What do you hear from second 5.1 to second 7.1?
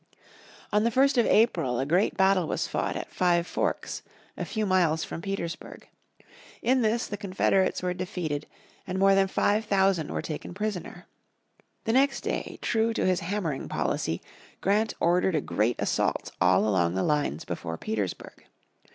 Petersburg. In this